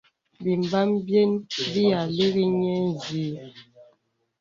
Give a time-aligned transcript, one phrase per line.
[0.45, 1.31] Bīmbām biyə̀n
[1.71, 3.25] bì ï līri niə nzi.